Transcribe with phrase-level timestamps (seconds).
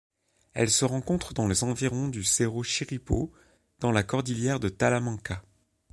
[0.55, 3.31] Elle se rencontre dans les environs du cerro Chirripó
[3.77, 5.43] dans la cordillère de Talamanca.